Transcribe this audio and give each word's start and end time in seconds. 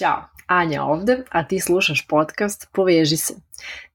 Ćao, 0.00 0.22
Anja 0.46 0.82
ovde, 0.82 1.24
a 1.30 1.48
ti 1.48 1.60
slušaš 1.60 2.06
podcast 2.08 2.68
Poveži 2.72 3.16
se, 3.16 3.34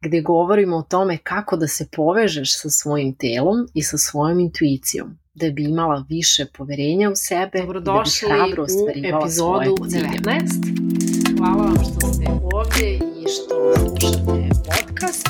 gde 0.02 0.22
govorimo 0.22 0.78
o 0.78 0.82
tome 0.82 1.18
kako 1.18 1.58
da 1.58 1.68
se 1.68 1.88
povežeš 1.96 2.62
sa 2.62 2.70
svojim 2.70 3.16
telom 3.16 3.68
i 3.74 3.84
sa 3.84 3.98
svojom 3.98 4.40
intuicijom, 4.40 5.18
da 5.34 5.50
bi 5.50 5.64
imala 5.64 6.06
više 6.10 6.46
poverenja 6.58 7.10
u 7.10 7.16
sebe 7.16 7.60
Dobrodošli 7.60 8.30
da 8.30 8.34
bi 8.34 8.42
hrabro 8.42 8.64
u 8.64 8.90
epizodu 8.90 9.76
19. 9.80 11.38
Hvala 11.38 11.64
vam 11.64 11.76
što 11.76 12.14
ste 12.14 12.26
ovdje 12.54 12.96
i 12.96 13.26
što 13.36 13.74
slušate 13.78 14.50
podcast. 14.66 15.28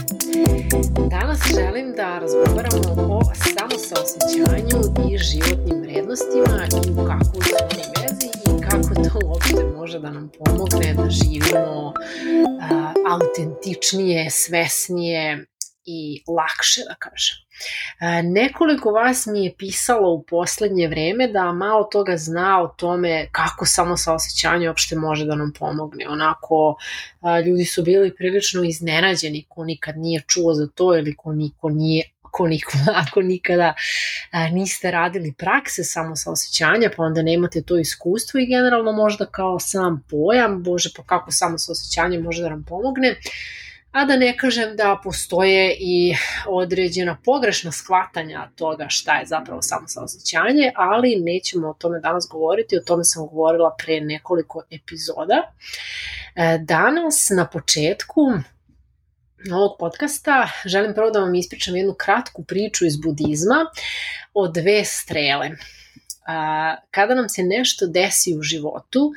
Danas 1.10 1.40
želim 1.56 1.94
da 1.98 2.20
razgovaramo 2.20 3.18
o 3.18 3.22
samosaosećanju 3.34 4.80
i 5.10 5.18
životnim 5.18 5.82
vrednostima 5.82 6.68
i 6.88 6.92
u 6.92 7.06
kakvu 7.08 7.42
su 7.42 7.56
vezi 8.02 8.30
i 8.45 8.45
kako 8.70 8.96
to 8.96 9.28
uopšte 9.28 9.64
može 9.78 10.00
da 10.00 10.12
nam 10.12 10.32
pomogne 10.38 10.94
da 10.94 11.10
živimo 11.10 11.94
a, 12.62 12.94
autentičnije, 13.12 14.30
svesnije 14.32 15.46
i 15.86 16.24
lakše 16.28 16.82
da 16.90 16.96
kažem. 16.96 17.38
A, 18.00 18.22
nekoliko 18.22 18.92
vas 18.92 19.26
mi 19.26 19.46
je 19.46 19.56
pisalo 19.58 20.12
u 20.14 20.24
poslednje 20.24 20.88
vreme 20.88 21.28
da 21.28 21.52
malo 21.52 21.84
toga 21.84 22.18
zna 22.18 22.62
o 22.62 22.68
tome 22.68 23.28
kako 23.32 23.66
samo 23.66 23.98
saosećanje 23.98 24.68
uopšte 24.68 24.96
može 24.96 25.26
da 25.26 25.36
nam 25.36 25.54
pomogne. 25.60 26.10
Onako, 26.10 26.76
a, 27.22 27.40
ljudi 27.40 27.66
su 27.66 27.84
bili 27.84 28.16
prilično 28.16 28.64
iznenađeni 28.64 29.46
ko 29.50 29.64
nikad 29.64 29.98
nije 29.98 30.22
čuo 30.28 30.54
za 30.54 30.68
to 30.68 30.98
ili 30.98 31.16
ko 31.16 31.34
niko 31.34 31.70
nije 31.70 32.15
ako, 32.36 32.48
niko, 32.48 32.72
ako 33.08 33.22
nikada 33.22 33.74
a, 34.32 34.50
niste 34.50 34.92
radili 34.92 35.34
prakse 35.38 35.84
samo 35.84 36.16
sa 36.16 36.32
osjećanja, 36.32 36.90
pa 36.98 37.04
onda 37.04 37.22
nemate 37.22 37.62
to 37.62 37.78
iskustvo 37.78 38.40
i 38.40 38.46
generalno 38.46 38.92
možda 38.92 39.26
kao 39.26 39.60
sam 39.60 40.04
pojam, 40.10 40.64
bože 40.64 40.90
pa 40.98 41.04
kako 41.04 41.32
samo 41.32 41.58
sa 41.58 41.72
osjećanjem 41.72 42.22
može 42.22 42.42
da 42.44 42.50
nam 42.50 42.64
pomogne, 42.64 43.16
a 43.92 44.06
da 44.06 44.18
ne 44.18 44.38
kažem 44.38 44.76
da 44.76 45.00
postoje 45.04 45.78
i 45.80 46.16
određena 46.48 47.18
pogrešna 47.26 47.72
shvatanja 47.72 48.50
toga 48.56 48.86
šta 48.90 49.20
je 49.20 49.26
zapravo 49.26 49.62
samo 49.62 49.88
saosećanje, 49.88 50.72
ali 50.76 51.16
nećemo 51.16 51.70
o 51.70 51.74
tome 51.74 52.00
danas 52.00 52.28
govoriti, 52.32 52.78
o 52.78 52.84
tome 52.86 53.04
sam 53.04 53.28
govorila 53.28 53.76
pre 53.78 54.02
nekoliko 54.02 54.64
epizoda. 54.70 55.52
E, 56.36 56.58
danas 56.58 57.30
na 57.38 57.48
početku 57.48 58.22
ovog 59.54 59.76
podcasta 59.80 60.50
želim 60.66 60.94
prvo 60.94 61.12
da 61.12 61.20
vam 61.20 61.36
ispričam 61.36 61.76
jednu 61.76 61.94
kratku 61.94 62.44
priču 62.44 62.86
iz 62.86 62.98
budizma 62.98 63.66
o 64.34 64.48
dve 64.48 64.86
strele. 64.86 65.50
Kada 66.92 67.16
nam 67.16 67.30
se 67.30 67.44
nešto 67.44 67.88
desi 67.88 68.38
u 68.38 68.42
životu, 68.42 69.12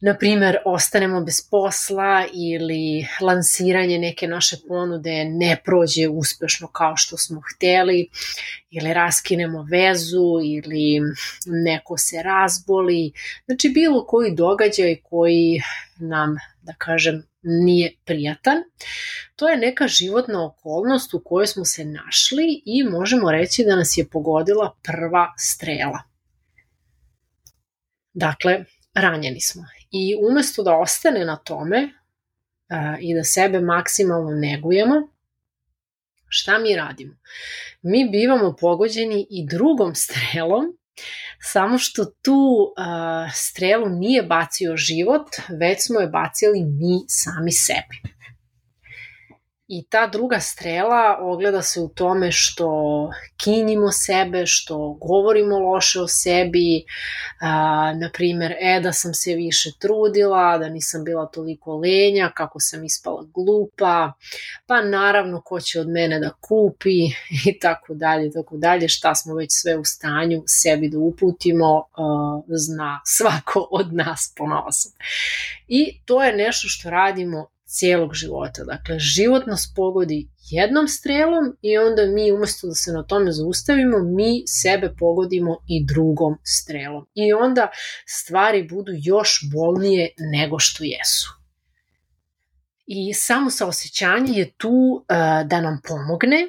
na 0.00 0.14
primer, 0.18 0.56
ostanemo 0.64 1.20
bez 1.20 1.48
posla 1.50 2.26
ili 2.32 3.06
lansiranje 3.20 3.98
neke 3.98 4.28
naše 4.28 4.56
ponude 4.68 5.24
ne 5.24 5.60
prođe 5.64 6.08
uspešno 6.08 6.68
kao 6.68 6.96
što 6.96 7.16
smo 7.16 7.40
hteli 7.40 8.08
ili 8.70 8.94
raskinemo 8.94 9.66
vezu 9.70 10.40
ili 10.44 11.00
neko 11.46 11.98
se 11.98 12.22
razboli. 12.22 13.12
Znači, 13.44 13.68
bilo 13.68 14.06
koji 14.06 14.34
događaj 14.34 14.96
koji 15.02 15.62
nam, 15.96 16.36
da 16.62 16.74
kažem, 16.78 17.22
nije 17.44 17.96
prijatan. 18.04 18.56
To 19.36 19.48
je 19.48 19.56
neka 19.56 19.88
životna 19.88 20.46
okolnost 20.46 21.14
u 21.14 21.22
kojoj 21.24 21.46
smo 21.46 21.64
se 21.64 21.84
našli 21.84 22.62
i 22.64 22.84
možemo 22.84 23.32
reći 23.32 23.64
da 23.64 23.76
nas 23.76 23.96
je 23.96 24.08
pogodila 24.08 24.76
prva 24.82 25.34
strela. 25.38 26.02
Dakle, 28.12 28.64
ranjeni 28.94 29.40
smo. 29.40 29.64
I 29.90 30.16
umesto 30.30 30.62
da 30.62 30.76
ostane 30.76 31.24
na 31.24 31.36
tome 31.36 31.88
a, 32.68 32.96
i 33.00 33.14
da 33.14 33.24
sebe 33.24 33.60
maksimalno 33.60 34.30
negujemo, 34.30 34.94
šta 36.28 36.58
mi 36.58 36.76
radimo? 36.76 37.16
Mi 37.82 38.08
bivamo 38.12 38.56
pogođeni 38.60 39.26
i 39.30 39.46
drugom 39.46 39.94
strelom, 39.94 40.64
samo 41.52 41.78
što 41.78 42.04
tu 42.04 42.72
a, 42.76 43.28
strelu 43.34 43.88
nije 43.88 44.22
bacio 44.22 44.76
život, 44.76 45.26
već 45.60 45.86
smo 45.86 46.00
je 46.00 46.06
bacili 46.06 46.64
mi 46.64 47.04
sami 47.08 47.52
sebi. 47.52 48.13
I 49.76 49.84
ta 49.90 50.06
druga 50.06 50.40
strela 50.40 51.18
ogleda 51.20 51.62
se 51.62 51.80
u 51.80 51.88
tome 51.88 52.32
što 52.32 53.10
kinjimo 53.36 53.92
sebe, 53.92 54.46
što 54.46 54.98
govorimo 55.00 55.58
loše 55.58 56.00
o 56.00 56.08
sebi, 56.08 56.84
a, 57.40 57.92
na 58.00 58.10
primer, 58.12 58.54
e 58.60 58.80
da 58.80 58.92
sam 58.92 59.14
se 59.14 59.34
više 59.34 59.70
trudila, 59.78 60.58
da 60.58 60.68
nisam 60.68 61.04
bila 61.04 61.26
toliko 61.26 61.76
lenja, 61.76 62.30
kako 62.34 62.60
sam 62.60 62.84
ispala 62.84 63.24
glupa, 63.34 64.12
pa 64.66 64.82
naravno 64.82 65.40
ko 65.40 65.60
će 65.60 65.80
od 65.80 65.88
mene 65.88 66.20
da 66.20 66.30
kupi 66.40 67.04
i 67.50 67.58
tako 67.60 67.94
dalje, 67.94 68.32
tako 68.32 68.56
dalje, 68.56 68.88
šta 68.88 69.14
smo 69.14 69.34
već 69.34 69.48
sve 69.50 69.76
u 69.76 69.84
stanju 69.84 70.42
sebi 70.46 70.88
da 70.88 70.98
uputimo, 70.98 71.84
a, 71.96 72.40
zna 72.48 73.00
svako 73.04 73.68
od 73.80 73.94
nas 73.94 74.34
ponosom. 74.36 74.92
I 75.68 76.00
to 76.04 76.24
je 76.24 76.36
nešto 76.36 76.68
što 76.68 76.90
radimo 76.90 77.53
cijelog 77.76 78.14
života. 78.14 78.64
Dakle, 78.64 78.98
život 78.98 79.46
nas 79.46 79.72
pogodi 79.76 80.28
jednom 80.50 80.88
strelom 80.88 81.56
i 81.62 81.78
onda 81.78 82.06
mi 82.06 82.32
umesto 82.32 82.66
da 82.66 82.74
se 82.74 82.92
na 82.92 83.02
tome 83.02 83.32
zaustavimo, 83.32 83.98
mi 83.98 84.42
sebe 84.46 84.94
pogodimo 84.98 85.56
i 85.68 85.86
drugom 85.86 86.34
strelom. 86.44 87.06
I 87.14 87.32
onda 87.32 87.68
stvari 88.06 88.68
budu 88.68 88.92
još 88.94 89.40
bolnije 89.52 90.08
nego 90.18 90.58
što 90.58 90.84
jesu. 90.84 91.28
I 92.86 93.14
samo 93.14 93.50
saosećanje 93.50 94.32
je 94.38 94.52
tu 94.52 94.68
uh, 94.68 95.06
da 95.48 95.60
nam 95.60 95.80
pomogne 95.88 96.48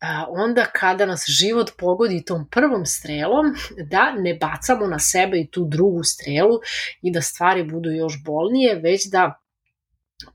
a, 0.00 0.26
onda 0.28 0.64
kada 0.72 1.06
nas 1.06 1.24
život 1.28 1.70
pogodi 1.78 2.24
tom 2.24 2.48
prvom 2.50 2.86
strelom, 2.86 3.54
da 3.90 4.12
ne 4.12 4.34
bacamo 4.34 4.86
na 4.86 4.98
sebe 4.98 5.40
i 5.40 5.50
tu 5.50 5.64
drugu 5.64 6.02
strelu 6.02 6.60
i 7.02 7.12
da 7.12 7.22
stvari 7.22 7.64
budu 7.64 7.90
još 7.90 8.24
bolnije, 8.24 8.74
već 8.74 9.06
da 9.10 9.40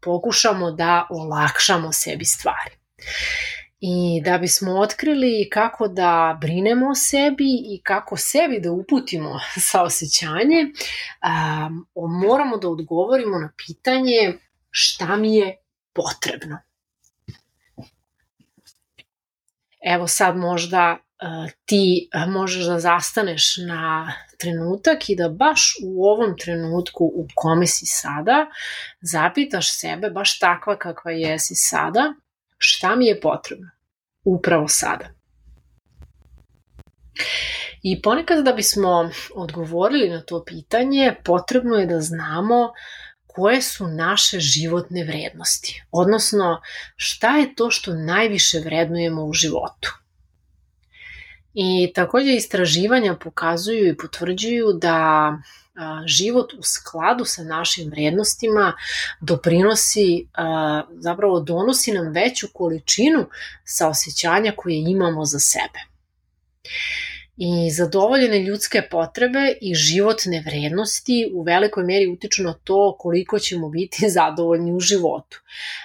pokušamo 0.01 0.71
da 0.71 1.07
olakšamo 1.09 1.91
sebi 1.91 2.25
stvari. 2.25 2.75
I 3.79 4.21
da 4.25 4.37
bismo 4.37 4.79
otkrili 4.79 5.49
kako 5.49 5.87
da 5.87 6.37
brinemo 6.41 6.89
o 6.89 6.95
sebi 6.95 7.45
i 7.45 7.81
kako 7.83 8.17
sebi 8.17 8.59
da 8.59 8.71
uputimo 8.71 9.39
sa 9.69 9.83
osjećanje, 9.83 10.65
um, 10.65 11.87
moramo 12.21 12.57
da 12.57 12.69
odgovorimo 12.69 13.39
na 13.39 13.51
pitanje 13.57 14.33
šta 14.69 15.15
mi 15.15 15.35
je 15.35 15.57
potrebno. 15.93 16.57
Evo 19.85 20.07
sad 20.07 20.37
možda 20.37 20.97
ti 21.65 22.09
možeš 22.27 22.65
da 22.65 22.79
zastaneš 22.79 23.57
na 23.57 24.13
trenutak 24.37 25.09
i 25.09 25.15
da 25.15 25.29
baš 25.29 25.75
u 25.83 26.05
ovom 26.05 26.37
trenutku 26.37 27.11
u 27.15 27.27
kome 27.35 27.67
si 27.67 27.85
sada 27.85 28.45
zapitaš 29.01 29.79
sebe 29.79 30.09
baš 30.09 30.39
takva 30.39 30.77
kakva 30.77 31.11
jesi 31.11 31.55
sada, 31.55 32.13
šta 32.57 32.95
mi 32.95 33.05
je 33.05 33.19
potrebno 33.21 33.69
upravo 34.23 34.67
sada. 34.67 35.09
I 37.83 38.01
ponekad 38.01 38.45
da 38.45 38.53
bismo 38.53 39.11
odgovorili 39.35 40.09
na 40.09 40.21
to 40.21 40.43
pitanje, 40.45 41.15
potrebno 41.23 41.75
je 41.75 41.85
da 41.85 42.01
znamo 42.01 42.73
koje 43.27 43.61
su 43.61 43.87
naše 43.87 44.39
životne 44.39 45.03
vrednosti, 45.03 45.83
odnosno 45.91 46.61
šta 46.95 47.37
je 47.37 47.55
to 47.55 47.71
što 47.71 47.93
najviše 47.93 48.59
vrednujemo 48.59 49.25
u 49.25 49.33
životu. 49.33 50.00
I 51.53 51.91
takođe 51.95 52.33
istraživanja 52.33 53.15
pokazuju 53.15 53.87
i 53.87 53.97
potvrđuju 53.97 54.73
da 54.73 55.37
život 56.05 56.53
u 56.53 56.63
skladu 56.63 57.25
sa 57.25 57.43
našim 57.43 57.89
vrednostima 57.89 58.73
doprinosi, 59.21 60.27
zapravo 60.91 61.39
donosi 61.39 61.91
nam 61.91 62.13
veću 62.13 62.47
količinu 62.53 63.25
saosećanja 63.65 64.53
koje 64.57 64.83
imamo 64.87 65.25
za 65.25 65.39
sebe 65.39 65.79
i 67.37 67.71
zadovoljene 67.71 68.39
ljudske 68.39 68.81
potrebe 68.91 69.53
i 69.61 69.75
životne 69.75 70.43
vrednosti 70.45 71.31
u 71.33 71.43
velikoj 71.43 71.83
meri 71.83 72.07
utiču 72.07 72.43
na 72.43 72.53
to 72.53 72.95
koliko 72.99 73.39
ćemo 73.39 73.69
biti 73.69 74.09
zadovoljni 74.17 74.73
u 74.73 74.79
životu. 74.79 75.41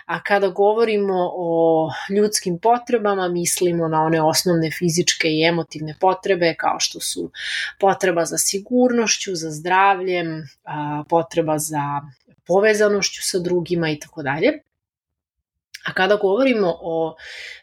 A 0.07 0.23
kada 0.23 0.49
govorimo 0.49 1.15
o 1.35 1.91
ljudskim 2.17 2.59
potrebama, 2.59 3.29
mislimo 3.29 3.89
na 3.89 4.03
one 4.03 4.23
osnovne 4.23 4.71
fizičke 4.71 5.29
i 5.29 5.45
emotivne 5.45 5.95
potrebe 6.01 6.55
kao 6.59 6.81
što 6.81 7.01
su 7.01 7.31
potreba 7.81 8.25
za 8.25 8.39
sigurnošću, 8.39 9.35
za 9.35 9.51
zdravljem, 9.51 10.49
potreba 11.09 11.59
za 11.59 12.01
povezanošću 12.47 13.23
sa 13.23 13.39
drugima 13.39 13.91
i 13.91 13.99
tako 13.99 14.23
dalje. 14.23 14.53
A 15.87 15.93
kada 15.93 16.17
govorimo 16.17 16.79
o 16.81 17.17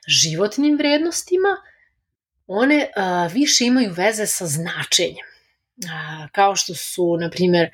životnim 0.08 0.78
vrednostima, 0.78 1.58
one 2.48 2.88
a, 2.96 3.28
više 3.34 3.66
imaju 3.66 3.94
veze 3.94 4.26
sa 4.26 4.48
značenjem. 4.48 5.26
kao 6.32 6.56
što 6.56 6.76
su, 6.76 7.18
na 7.18 7.30
primjer, 7.30 7.70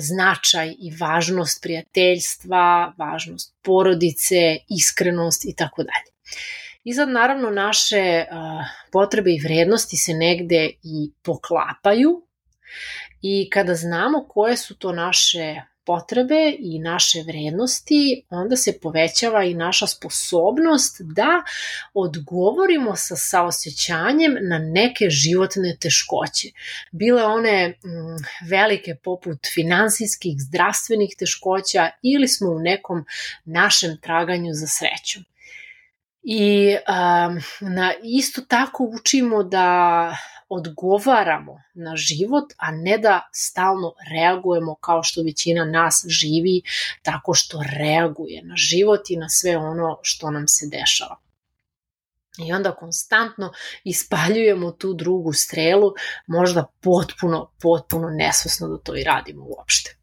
značaj 0.00 0.68
i 0.68 0.96
važnost 1.00 1.62
prijateljstva, 1.62 2.94
važnost 2.98 3.54
porodice, 3.62 4.56
iskrenost 4.68 5.44
i 5.44 5.54
tako 5.56 5.82
dalje. 5.82 6.36
I 6.84 6.94
sad 6.94 7.08
naravno 7.08 7.50
naše 7.50 8.24
potrebe 8.92 9.30
i 9.30 9.40
vrednosti 9.40 9.96
se 9.96 10.14
negde 10.14 10.70
i 10.82 11.12
poklapaju 11.22 12.26
i 13.22 13.50
kada 13.50 13.74
znamo 13.74 14.26
koje 14.28 14.56
su 14.56 14.78
to 14.78 14.92
naše 14.92 15.62
potrebe 15.90 16.54
i 16.58 16.78
naše 16.78 17.22
vrednosti, 17.26 18.24
onda 18.30 18.56
se 18.56 18.78
povećava 18.82 19.44
i 19.44 19.54
naša 19.54 19.86
sposobnost 19.86 21.00
da 21.00 21.42
odgovorimo 21.94 22.96
sa 22.96 23.16
saosećanjem 23.16 24.36
na 24.40 24.58
neke 24.58 25.10
životne 25.10 25.76
teškoće. 25.80 26.48
Bile 26.92 27.24
one 27.24 27.68
mm, 27.68 28.48
velike 28.48 28.94
poput 29.04 29.38
finansijskih, 29.54 30.34
zdravstvenih 30.38 31.14
teškoća 31.18 31.90
ili 32.02 32.28
smo 32.28 32.50
u 32.50 32.58
nekom 32.58 33.04
našem 33.44 33.98
traganju 34.02 34.52
za 34.52 34.66
srećom. 34.66 35.24
I 36.22 36.76
um, 36.76 37.40
na, 37.60 37.92
isto 38.02 38.42
tako 38.48 38.90
učimo 39.00 39.42
da 39.42 40.16
odgovaramo 40.50 41.62
na 41.74 41.96
život, 41.96 42.52
a 42.56 42.70
ne 42.70 42.98
da 42.98 43.28
stalno 43.32 43.94
reagujemo 44.10 44.74
kao 44.74 45.02
što 45.02 45.22
većina 45.22 45.64
nas 45.64 46.04
živi 46.08 46.62
tako 47.02 47.34
što 47.34 47.62
reaguje 47.78 48.42
na 48.44 48.56
život 48.56 49.10
i 49.10 49.16
na 49.16 49.28
sve 49.28 49.56
ono 49.56 49.98
što 50.02 50.30
nam 50.30 50.48
se 50.48 50.66
dešava. 50.72 51.16
I 52.38 52.52
onda 52.52 52.74
konstantno 52.74 53.52
ispaljujemo 53.84 54.70
tu 54.70 54.94
drugu 54.94 55.32
strelu, 55.32 55.92
možda 56.26 56.66
potpuno, 56.80 57.50
potpuno 57.60 58.08
nesvesno 58.10 58.68
da 58.68 58.78
to 58.78 58.96
i 58.96 59.04
radimo 59.04 59.44
uopšte. 59.44 59.96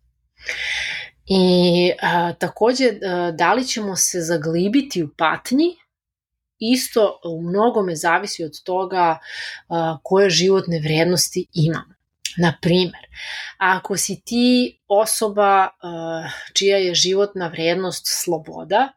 I 1.26 1.92
a, 2.02 2.34
takođe, 2.34 2.86
a, 2.86 3.32
da 3.32 3.54
li 3.54 3.68
ćemo 3.68 3.96
se 3.96 4.22
zaglibiti 4.22 5.04
u 5.04 5.10
patnji 5.18 5.76
isto 6.60 7.20
u 7.26 7.42
mnogome 7.42 7.96
zavisi 7.96 8.44
od 8.44 8.64
toga 8.64 9.18
koje 10.04 10.30
životne 10.30 10.80
vrednosti 10.80 11.48
imamo. 11.54 11.97
Na 12.38 12.54
primer, 12.62 13.06
ako 13.58 13.98
si 13.98 14.22
ti 14.26 14.80
osoba 14.88 15.68
čija 16.54 16.78
je 16.78 16.96
životna 16.96 17.48
vrednost 17.48 18.04
sloboda, 18.24 18.88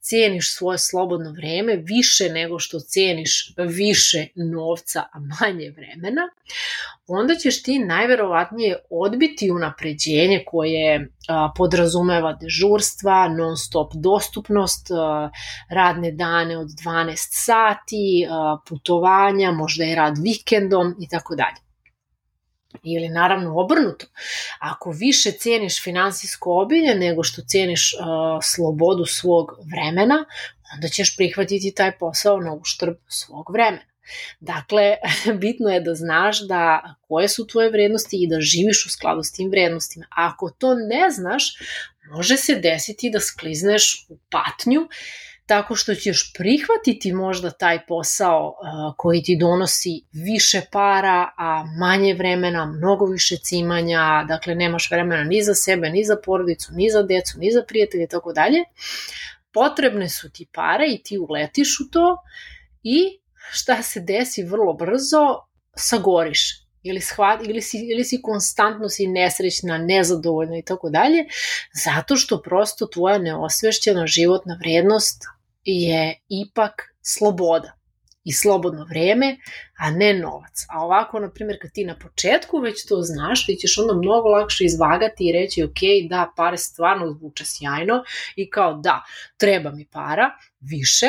ceniš 0.00 0.54
svoje 0.54 0.78
slobodno 0.78 1.32
vreme 1.32 1.76
više 1.76 2.28
nego 2.28 2.58
što 2.58 2.80
ceniš 2.80 3.54
više 3.56 4.26
novca, 4.34 5.00
a 5.12 5.18
manje 5.18 5.70
vremena, 5.70 6.22
onda 7.06 7.34
ćeš 7.34 7.62
ti 7.62 7.78
najverovatnije 7.78 8.76
odbiti 8.90 9.50
unapređenje 9.50 10.44
koje 10.46 11.08
a, 11.28 11.52
podrazumeva 11.56 12.32
dežurstva, 12.40 13.28
non 13.28 13.56
stop 13.56 13.92
dostupnost, 13.94 14.90
a, 14.90 15.30
radne 15.70 16.12
dane 16.12 16.58
od 16.58 16.68
12 16.68 17.14
sati, 17.16 18.26
putovanja, 18.68 19.52
možda 19.52 19.84
i 19.84 19.94
rad 19.94 20.18
vikendom 20.18 20.94
i 21.00 21.08
tako 21.08 21.34
dalje. 21.34 21.65
Ili 22.82 23.08
naravno 23.08 23.58
obrnuto, 23.60 24.06
ako 24.58 24.90
više 24.90 25.32
ceniš 25.32 25.82
finansijsko 25.82 26.62
obilje 26.62 26.94
nego 26.94 27.22
što 27.22 27.42
ceniš 27.42 27.94
uh, 27.94 28.00
slobodu 28.42 29.04
svog 29.04 29.52
vremena, 29.72 30.24
onda 30.74 30.88
ćeš 30.88 31.16
prihvatiti 31.16 31.74
taj 31.74 31.98
posao 31.98 32.40
na 32.40 32.54
uštrb 32.54 32.94
svog 33.08 33.50
vremena. 33.50 33.84
Dakle, 34.40 34.96
bitno 35.42 35.70
je 35.70 35.80
da 35.80 35.94
znaš 35.94 36.46
da 36.46 36.94
koje 37.08 37.28
su 37.28 37.46
tvoje 37.46 37.70
vrednosti 37.70 38.16
i 38.22 38.28
da 38.28 38.40
živiš 38.40 38.86
u 38.86 38.90
skladu 38.90 39.22
s 39.22 39.32
tim 39.32 39.50
vrednostima. 39.50 40.06
A 40.10 40.30
ako 40.32 40.50
to 40.50 40.74
ne 40.74 41.10
znaš, 41.10 41.54
može 42.10 42.36
se 42.36 42.54
desiti 42.54 43.10
da 43.10 43.20
sklizneš 43.20 44.06
u 44.08 44.18
patnju 44.30 44.88
tako 45.46 45.74
što 45.74 45.94
ćeš 45.94 46.32
prihvatiti 46.32 47.12
možda 47.12 47.50
taj 47.50 47.86
posao 47.86 48.48
uh, 48.48 48.94
koji 48.96 49.22
ti 49.22 49.36
donosi 49.40 50.04
više 50.12 50.60
para, 50.72 51.28
a 51.38 51.64
manje 51.78 52.14
vremena, 52.14 52.66
mnogo 52.66 53.06
više 53.06 53.36
cimanja, 53.36 54.24
dakle 54.28 54.54
nemaš 54.54 54.90
vremena 54.90 55.24
ni 55.24 55.42
za 55.42 55.54
sebe, 55.54 55.90
ni 55.90 56.04
za 56.04 56.16
porodicu, 56.24 56.72
ni 56.72 56.90
za 56.90 57.02
decu, 57.02 57.38
ni 57.38 57.52
za 57.52 57.62
prijatelje 57.68 58.04
i 58.04 58.08
tako 58.08 58.32
dalje. 58.32 58.58
Potrebne 59.52 60.08
su 60.08 60.30
ti 60.30 60.46
pare 60.52 60.86
i 60.88 61.02
ti 61.02 61.18
uletiš 61.18 61.80
u 61.80 61.90
to 61.90 62.16
i 62.82 63.18
šta 63.50 63.82
se 63.82 64.00
desi 64.00 64.42
vrlo 64.42 64.72
brzo, 64.72 65.38
sagoriš 65.76 66.66
ili, 66.82 67.00
shvat, 67.00 67.40
ili, 67.44 67.62
si, 67.62 67.78
ili 67.78 68.04
si 68.04 68.22
konstantno 68.22 68.88
si 68.88 69.06
nesrećna, 69.06 69.78
nezadovoljna 69.78 70.58
i 70.58 70.62
tako 70.62 70.90
dalje, 70.90 71.24
zato 71.84 72.16
što 72.16 72.42
prosto 72.42 72.86
tvoja 72.86 73.18
neosvešćena 73.18 74.06
životna 74.06 74.58
vrednost 74.60 75.24
je 75.72 76.20
ipak 76.28 76.94
sloboda 77.02 77.72
i 78.24 78.32
slobodno 78.32 78.84
vreme, 78.84 79.36
a 79.78 79.90
ne 79.90 80.14
novac. 80.14 80.66
A 80.68 80.84
ovako, 80.84 81.20
na 81.20 81.30
primjer, 81.30 81.58
kad 81.62 81.72
ti 81.72 81.84
na 81.84 81.98
početku 81.98 82.58
već 82.58 82.86
to 82.86 83.02
znaš, 83.02 83.46
ti 83.46 83.56
ćeš 83.56 83.78
onda 83.78 83.94
mnogo 83.94 84.28
lakše 84.28 84.64
izvagati 84.64 85.28
i 85.28 85.32
reći, 85.32 85.62
ok, 85.62 86.08
da, 86.10 86.32
pare 86.36 86.56
stvarno 86.56 87.12
zvuče 87.12 87.44
sjajno 87.44 88.04
i 88.36 88.50
kao 88.50 88.74
da, 88.74 89.04
treba 89.36 89.70
mi 89.70 89.86
para, 89.86 90.30
više, 90.60 91.06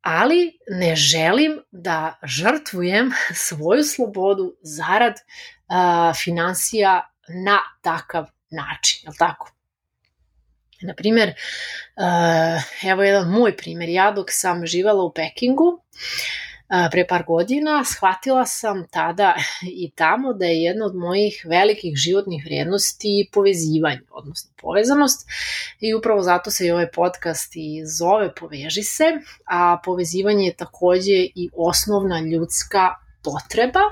ali 0.00 0.58
ne 0.70 0.96
želim 0.96 1.60
da 1.70 2.18
žrtvujem 2.22 3.10
svoju 3.48 3.84
slobodu 3.84 4.56
zarad 4.62 5.14
uh, 5.14 6.16
financija 6.24 7.10
na 7.44 7.58
takav 7.82 8.26
način, 8.50 9.00
je 9.02 9.10
li 9.10 9.16
tako? 9.18 9.57
Na 10.82 10.94
primer, 10.94 11.28
uh, 11.28 12.90
evo 12.90 13.02
jedan 13.02 13.28
moj 13.28 13.56
primer, 13.56 13.88
ja 13.88 14.10
dok 14.10 14.26
sam 14.30 14.66
živala 14.66 15.04
u 15.04 15.12
Pekingu, 15.12 15.64
uh, 15.64 16.86
pre 16.90 17.06
par 17.06 17.24
godina, 17.26 17.84
shvatila 17.84 18.46
sam 18.46 18.86
tada 18.90 19.34
i 19.62 19.90
tamo 19.90 20.32
da 20.32 20.44
je 20.44 20.62
jedna 20.62 20.86
od 20.86 20.94
mojih 20.94 21.42
velikih 21.48 21.96
životnih 21.96 22.44
vrijednosti 22.44 23.28
povezivanje, 23.32 24.00
odnosno 24.10 24.50
povezanost. 24.60 25.28
I 25.80 25.94
upravo 25.94 26.22
zato 26.22 26.50
se 26.50 26.66
i 26.66 26.70
ovaj 26.70 26.90
podcast 26.90 27.52
i 27.56 27.82
zove 27.98 28.34
Poveži 28.34 28.82
se, 28.82 29.04
a 29.44 29.80
povezivanje 29.84 30.46
je 30.46 30.56
takođe 30.56 31.26
i 31.34 31.50
osnovna 31.56 32.20
ljudska 32.20 32.94
potreba, 33.22 33.82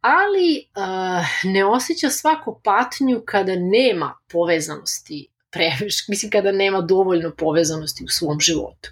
ali 0.00 0.66
uh, 0.76 1.52
ne 1.52 1.64
osjeća 1.64 2.10
svako 2.10 2.60
patnju 2.64 3.22
kada 3.26 3.52
nema 3.56 4.18
povezanosti 4.32 5.35
previše, 5.56 6.04
mislim 6.08 6.30
kada 6.30 6.52
nema 6.52 6.80
dovoljno 6.80 7.34
povezanosti 7.38 8.04
u 8.04 8.08
svom 8.08 8.40
životu. 8.40 8.90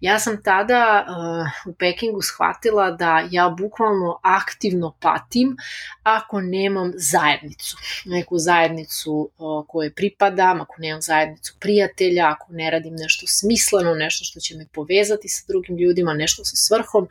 Ja 0.00 0.18
sam 0.18 0.42
tada 0.42 1.06
uh, 1.08 1.72
u 1.72 1.76
Pekingu 1.76 2.22
shvatila 2.22 2.90
da 2.90 3.28
ja 3.30 3.48
bukvalno 3.48 4.20
aktivno 4.22 4.96
patim 5.00 5.56
ako 6.02 6.40
nemam 6.40 6.92
zajednicu. 6.94 7.76
Neku 8.04 8.38
zajednicu 8.38 9.30
uh, 9.38 9.64
koje 9.68 9.94
pripadam, 9.94 10.60
ako 10.60 10.74
nemam 10.78 11.02
zajednicu 11.02 11.56
prijatelja, 11.60 12.28
ako 12.28 12.52
ne 12.52 12.70
radim 12.70 12.94
nešto 12.96 13.26
smisleno, 13.26 13.94
nešto 13.94 14.24
što 14.24 14.40
će 14.40 14.56
me 14.56 14.66
povezati 14.72 15.28
sa 15.28 15.44
drugim 15.48 15.76
ljudima, 15.76 16.14
nešto 16.14 16.44
sa 16.44 16.56
svrhom 16.56 17.08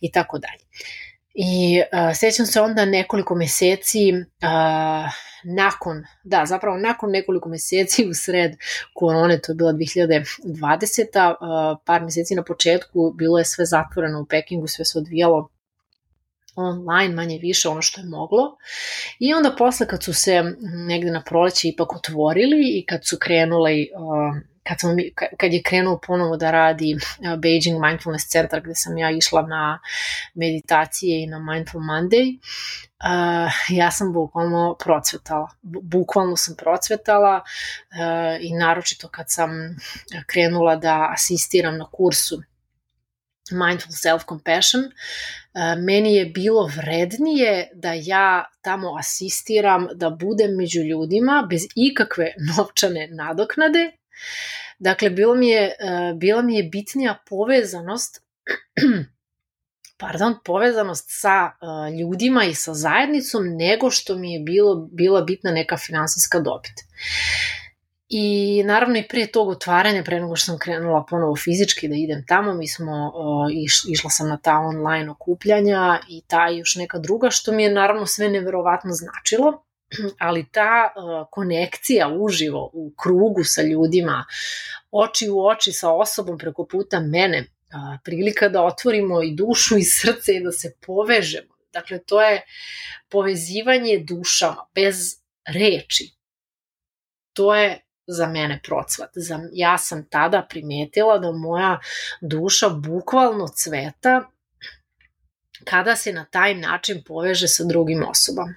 i 0.00 0.12
tako 0.12 0.38
dalje. 0.38 0.64
I 1.34 1.82
uh, 1.92 2.16
sećam 2.16 2.46
se 2.46 2.60
onda 2.60 2.84
nekoliko 2.84 3.34
meseci 3.34 4.12
uh, 4.12 5.12
nakon, 5.44 6.04
da, 6.24 6.46
zapravo 6.46 6.76
nakon 6.76 7.10
nekoliko 7.10 7.48
meseci 7.48 8.08
u 8.08 8.14
sred 8.14 8.56
korone, 8.94 9.40
to 9.40 9.52
je 9.52 9.56
bila 9.56 9.72
2020. 9.72 11.34
Uh, 11.72 11.78
par 11.84 12.02
meseci 12.02 12.34
na 12.34 12.42
početku 12.42 13.12
bilo 13.16 13.38
je 13.38 13.44
sve 13.44 13.64
zatvoreno 13.64 14.20
u 14.20 14.26
Pekingu, 14.26 14.66
sve 14.66 14.84
se 14.84 14.98
odvijalo 14.98 15.48
online 16.56 17.14
manje 17.14 17.38
više 17.38 17.68
ono 17.68 17.82
što 17.82 18.00
je 18.00 18.06
moglo 18.06 18.56
i 19.18 19.34
onda 19.34 19.54
posle 19.58 19.86
kad 19.86 20.02
su 20.02 20.14
se 20.14 20.42
negde 20.88 21.10
na 21.10 21.22
proleće 21.22 21.68
ipak 21.68 21.96
otvorili 21.96 22.78
i 22.78 22.86
kad 22.86 23.06
su 23.06 23.16
krenuli 23.20 23.90
uh, 23.96 24.54
kad, 24.68 24.80
sam, 24.80 24.96
kad 25.36 25.52
je 25.52 25.62
krenuo 25.62 26.00
ponovo 26.06 26.36
da 26.36 26.50
radi 26.50 26.96
Beijing 27.38 27.80
Mindfulness 27.80 28.28
Center 28.28 28.60
gde 28.60 28.74
sam 28.74 28.98
ja 28.98 29.10
išla 29.10 29.42
na 29.42 29.78
meditacije 30.34 31.22
i 31.22 31.26
na 31.26 31.38
Mindful 31.38 31.80
Monday, 31.80 32.38
ja 33.68 33.90
sam 33.90 34.12
bukvalno 34.12 34.76
procvetala. 34.84 35.48
Bukvalno 35.62 36.36
sam 36.36 36.56
procvetala 36.56 37.42
i 38.40 38.54
naročito 38.54 39.08
kad 39.08 39.26
sam 39.28 39.50
krenula 40.26 40.76
da 40.76 41.08
asistiram 41.12 41.78
na 41.78 41.86
kursu 41.92 42.42
Mindful 43.50 43.92
Self-Compassion, 43.92 44.84
uh, 44.84 45.84
meni 45.84 46.14
je 46.14 46.26
bilo 46.26 46.66
vrednije 46.76 47.70
da 47.74 47.92
ja 47.92 48.44
tamo 48.62 48.96
asistiram, 48.98 49.88
da 49.94 50.10
budem 50.10 50.56
među 50.56 50.80
ljudima 50.80 51.46
bez 51.50 51.62
ikakve 51.74 52.32
novčane 52.56 53.08
nadoknade, 53.10 53.90
Dakle, 54.78 55.10
bilo 55.10 55.34
mi 55.34 55.48
je, 55.48 55.62
e, 55.62 55.74
bila 56.14 56.42
mi 56.42 56.56
je 56.56 56.62
bitnija 56.62 57.22
povezanost 57.28 58.22
pardon, 60.02 60.34
povezanost 60.44 61.04
sa 61.08 61.50
uh, 61.50 61.98
ljudima 61.98 62.44
i 62.44 62.54
sa 62.54 62.74
zajednicom 62.74 63.44
nego 63.56 63.90
što 63.90 64.16
mi 64.18 64.32
je 64.32 64.40
bilo, 64.40 64.88
bila 64.92 65.22
bitna 65.22 65.50
neka 65.50 65.76
finansijska 65.76 66.40
dobit. 66.40 66.72
I 68.08 68.62
naravno 68.64 68.98
i 68.98 69.08
prije 69.08 69.32
tog 69.32 69.48
otvaranja, 69.48 70.02
pre 70.02 70.20
nego 70.20 70.36
što 70.36 70.46
sam 70.46 70.58
krenula 70.58 71.04
ponovo 71.10 71.36
fizički 71.36 71.88
da 71.88 71.94
idem 71.94 72.24
tamo, 72.26 72.54
mi 72.54 72.68
smo, 72.68 73.12
iš, 73.64 73.84
išla 73.88 74.10
sam 74.10 74.28
na 74.28 74.36
ta 74.36 74.58
online 74.58 75.10
okupljanja 75.10 76.00
i 76.08 76.22
ta 76.26 76.50
i 76.50 76.58
još 76.58 76.76
neka 76.76 76.98
druga, 76.98 77.30
što 77.30 77.52
mi 77.52 77.62
je 77.62 77.72
naravno 77.72 78.06
sve 78.06 78.28
neverovatno 78.28 78.90
značilo, 78.92 79.64
ali 80.26 80.46
ta 80.52 80.92
konekcija 81.30 82.08
uživo 82.08 82.70
u 82.72 82.92
krugu 83.02 83.44
sa 83.44 83.62
ljudima, 83.62 84.24
oči 84.90 85.28
u 85.28 85.46
oči 85.46 85.72
sa 85.72 85.90
osobom 85.92 86.38
preko 86.38 86.66
puta 86.66 87.00
mene, 87.00 87.46
prilika 88.04 88.48
da 88.48 88.62
otvorimo 88.62 89.22
i 89.22 89.34
dušu 89.34 89.76
i 89.78 89.82
srce 89.82 90.32
i 90.32 90.42
da 90.44 90.52
se 90.52 90.76
povežemo. 90.86 91.54
Dakle, 91.72 91.98
to 91.98 92.22
je 92.22 92.42
povezivanje 93.08 94.04
dušama 94.08 94.66
bez 94.74 94.96
reči. 95.46 96.10
To 97.32 97.54
je 97.54 97.83
za 98.06 98.26
mene 98.26 98.60
procvat. 98.64 99.10
Za, 99.14 99.40
ja 99.52 99.78
sam 99.78 100.06
tada 100.10 100.46
primetila 100.50 101.18
da 101.18 101.32
moja 101.32 101.78
duša 102.20 102.68
bukvalno 102.68 103.48
cveta 103.48 104.30
kada 105.64 105.96
se 105.96 106.12
na 106.12 106.24
taj 106.24 106.54
način 106.54 107.02
poveže 107.06 107.48
sa 107.48 107.64
drugim 107.64 108.04
osobama. 108.08 108.54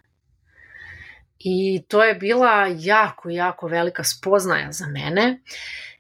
I 1.40 1.84
to 1.88 2.04
je 2.04 2.14
bila 2.14 2.68
jako, 2.78 3.30
jako 3.30 3.68
velika 3.68 4.04
spoznaja 4.04 4.72
za 4.72 4.88
mene, 4.88 5.40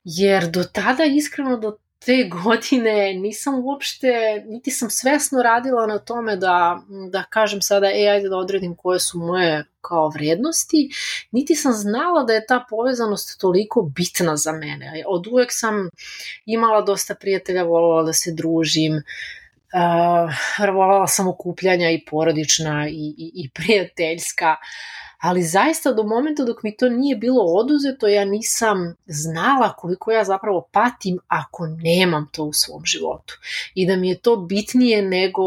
jer 0.04 0.50
do 0.50 0.64
tada, 0.64 1.04
iskreno, 1.04 1.58
do 1.58 1.78
te 2.00 2.30
godine 2.44 3.14
nisam 3.14 3.66
uopšte, 3.66 4.44
niti 4.46 4.72
sam 4.72 4.90
svesno 4.90 5.44
radila 5.44 5.88
na 5.88 6.00
tome 6.00 6.36
da, 6.36 6.82
da 7.12 7.24
kažem 7.24 7.62
sada, 7.62 7.88
e, 7.88 8.08
ajde 8.08 8.30
da 8.30 8.38
odredim 8.38 8.76
koje 8.76 9.00
su 9.00 9.20
moje 9.20 9.66
kao 9.82 10.10
vrednosti, 10.10 10.90
niti 11.32 11.56
sam 11.56 11.74
znala 11.74 12.24
da 12.24 12.34
je 12.34 12.46
ta 12.46 12.66
povezanost 12.70 13.40
toliko 13.42 13.82
bitna 13.82 14.38
za 14.38 14.52
mene. 14.52 15.04
Od 15.08 15.28
uvek 15.28 15.50
sam 15.52 15.90
imala 16.46 16.82
dosta 16.82 17.16
prijatelja, 17.16 17.64
volala 17.64 18.04
da 18.04 18.14
se 18.14 18.32
družim, 18.32 18.94
uh, 18.94 20.74
volala 20.74 21.08
sam 21.08 21.28
okupljanja 21.28 21.90
i 21.90 22.06
porodična 22.06 22.88
i, 22.90 23.16
i, 23.18 23.32
i 23.36 23.50
prijateljska, 23.54 24.56
uh, 24.60 25.07
ali 25.18 25.44
zaista 25.44 25.92
do 25.92 26.04
momenta 26.04 26.44
dok 26.44 26.64
mi 26.64 26.78
to 26.78 26.90
nije 26.90 27.16
bilo 27.16 27.44
oduzeto, 27.44 28.08
ja 28.08 28.26
nisam 28.26 28.96
znala 29.06 29.74
koliko 29.74 30.12
ja 30.12 30.24
zapravo 30.24 30.70
patim 30.72 31.20
ako 31.28 31.68
nemam 31.68 32.28
to 32.32 32.44
u 32.44 32.54
svom 32.54 32.86
životu. 32.86 33.34
I 33.76 33.88
da 33.88 33.96
mi 33.96 34.10
je 34.10 34.20
to 34.20 34.36
bitnije 34.36 35.02
nego 35.02 35.44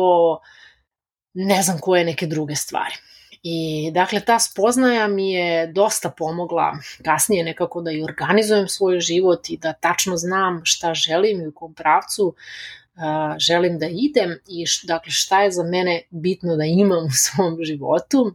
ne 1.34 1.62
znam 1.62 1.78
koje 1.78 2.04
neke 2.04 2.26
druge 2.26 2.54
stvari. 2.54 2.94
I 3.42 3.90
dakle, 3.94 4.20
ta 4.20 4.38
spoznaja 4.38 5.08
mi 5.08 5.32
je 5.32 5.66
dosta 5.66 6.10
pomogla 6.10 6.72
kasnije 7.04 7.44
nekako 7.44 7.82
da 7.82 7.90
i 7.90 8.02
organizujem 8.02 8.68
svoj 8.68 9.00
život 9.00 9.50
i 9.50 9.56
da 9.56 9.72
tačno 9.72 10.16
znam 10.16 10.60
šta 10.64 10.94
želim 10.94 11.40
i 11.40 11.46
u 11.46 11.52
kom 11.52 11.74
pravcu 11.74 12.26
uh, 12.26 13.38
želim 13.38 13.78
da 13.78 13.86
idem 13.86 14.38
i 14.48 14.66
š, 14.66 14.86
dakle 14.86 15.12
šta 15.12 15.42
je 15.42 15.50
za 15.50 15.62
mene 15.62 16.02
bitno 16.10 16.56
da 16.56 16.64
imam 16.64 17.04
u 17.04 17.10
svom 17.10 17.58
životu 17.62 18.34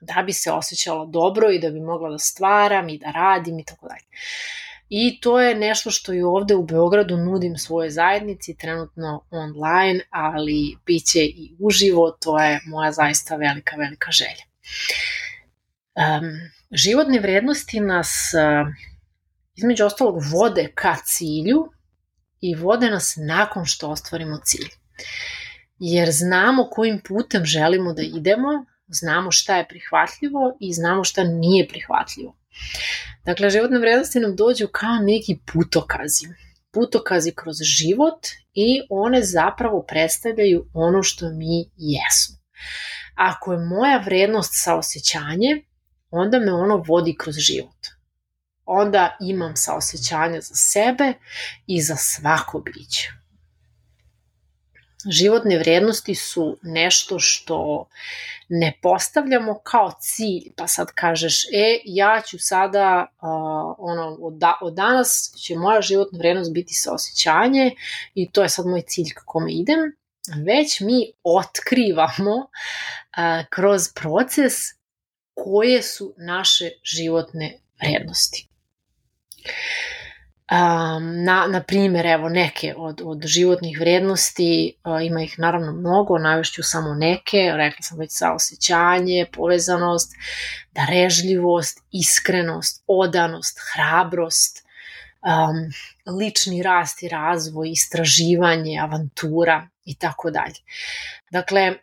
da 0.00 0.22
bi 0.26 0.32
se 0.32 0.52
osjećala 0.52 1.06
dobro 1.06 1.50
i 1.50 1.58
da 1.58 1.70
bi 1.70 1.80
mogla 1.80 2.10
da 2.10 2.18
stvaram 2.18 2.88
i 2.88 2.98
da 2.98 3.10
radim 3.10 3.58
i 3.58 3.64
tako 3.64 3.88
dalje. 3.88 4.04
I 4.88 5.20
to 5.20 5.40
je 5.40 5.54
nešto 5.54 5.90
što 5.90 6.12
i 6.12 6.22
ovde 6.22 6.54
u 6.54 6.64
Beogradu 6.64 7.16
nudim 7.16 7.56
svoje 7.56 7.90
zajednici, 7.90 8.56
trenutno 8.56 9.24
online, 9.30 10.00
ali 10.10 10.76
bit 10.86 11.04
će 11.04 11.24
i 11.24 11.56
uživo, 11.60 12.10
to 12.10 12.38
je 12.38 12.60
moja 12.66 12.92
zaista 12.92 13.36
velika, 13.36 13.76
velika 13.76 14.10
želja. 14.10 14.44
Um, 15.94 16.30
životne 16.70 17.20
vrednosti 17.20 17.80
nas 17.80 18.08
uh, 18.34 18.68
između 19.56 19.84
ostalog 19.84 20.16
vode 20.32 20.72
ka 20.74 20.96
cilju 21.04 21.72
i 22.40 22.54
vode 22.54 22.90
nas 22.90 23.14
nakon 23.16 23.64
što 23.64 23.90
ostvarimo 23.90 24.40
cilj. 24.44 24.68
Jer 25.78 26.10
znamo 26.10 26.68
kojim 26.70 27.00
putem 27.08 27.44
želimo 27.44 27.92
da 27.92 28.02
idemo, 28.02 28.64
znamo 28.88 29.30
šta 29.30 29.56
je 29.56 29.68
prihvatljivo 29.68 30.56
i 30.60 30.72
znamo 30.72 31.04
šta 31.04 31.24
nije 31.24 31.68
prihvatljivo. 31.68 32.36
Dakle, 33.24 33.50
životne 33.50 33.78
vrednosti 33.78 34.20
nam 34.20 34.36
dođu 34.36 34.68
kao 34.72 34.98
neki 35.02 35.38
putokazi. 35.52 36.28
Putokazi 36.70 37.32
kroz 37.32 37.56
život 37.62 38.26
i 38.54 38.80
one 38.90 39.22
zapravo 39.22 39.84
predstavljaju 39.88 40.66
ono 40.74 41.02
što 41.02 41.30
mi 41.30 41.70
jesmo. 41.76 42.36
Ako 43.14 43.52
je 43.52 43.58
moja 43.58 43.98
vrednost 43.98 44.50
saosećanje, 44.52 45.62
onda 46.10 46.38
me 46.38 46.52
ono 46.52 46.76
vodi 46.76 47.16
kroz 47.18 47.34
život. 47.36 47.86
Onda 48.64 49.16
imam 49.20 49.56
saosećanje 49.56 50.40
za 50.40 50.54
sebe 50.54 51.12
i 51.66 51.82
za 51.82 51.96
svako 51.96 52.60
biće 52.60 53.17
životne 55.08 55.58
vrednosti 55.58 56.14
su 56.14 56.58
nešto 56.62 57.18
što 57.18 57.88
ne 58.48 58.78
postavljamo 58.82 59.60
kao 59.62 59.92
cilj, 60.00 60.52
pa 60.56 60.66
sad 60.66 60.88
kažeš, 60.94 61.44
e, 61.44 61.80
ja 61.84 62.22
ću 62.26 62.38
sada, 62.40 63.06
uh, 63.20 63.28
ono, 63.78 64.16
od, 64.20 64.34
da, 64.34 64.58
od 64.60 64.74
danas 64.74 65.34
će 65.36 65.56
moja 65.56 65.80
životna 65.80 66.18
vrednost 66.18 66.52
biti 66.52 66.74
saosećanje 66.74 67.70
i 68.14 68.30
to 68.30 68.42
je 68.42 68.48
sad 68.48 68.66
moj 68.66 68.82
cilj 68.86 69.14
kako 69.14 69.40
me 69.40 69.52
idem, 69.52 69.78
već 70.46 70.80
mi 70.80 71.12
otkrivamo 71.22 72.34
uh, 72.34 73.46
kroz 73.50 73.82
proces 73.94 74.54
koje 75.34 75.82
su 75.82 76.14
naše 76.18 76.70
životne 76.82 77.58
vrednosti. 77.80 78.48
Um, 80.52 81.24
na, 81.24 81.46
na 81.46 81.62
primjer, 81.62 82.06
evo 82.06 82.28
neke 82.28 82.74
od, 82.76 83.00
od 83.04 83.26
životnih 83.26 83.80
vrednosti, 83.80 84.74
uh, 84.84 85.06
ima 85.06 85.22
ih 85.22 85.38
naravno 85.38 85.72
mnogo, 85.72 86.18
navešću 86.18 86.62
samo 86.62 86.94
neke, 86.94 87.52
rekla 87.54 87.82
sam 87.82 87.98
već 87.98 88.10
saosećanje, 88.12 89.26
povezanost, 89.32 90.12
darežljivost, 90.72 91.82
iskrenost, 91.92 92.84
odanost, 92.86 93.58
hrabrost, 93.72 94.64
um, 95.22 95.72
lični 96.18 96.62
rast 96.62 97.02
i 97.02 97.08
razvoj, 97.08 97.70
istraživanje, 97.70 98.78
avantura 98.80 99.68
i 99.84 99.94
tako 99.94 100.30
dalje. 100.30 100.60
Dakle, 101.30 101.74